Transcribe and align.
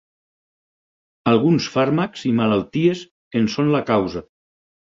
Alguns 1.33 1.69
fàrmacs 1.75 2.25
i 2.31 2.33
malalties 2.41 3.05
en 3.43 3.55
són 3.57 3.73
la 3.77 3.87
causa. 3.95 4.29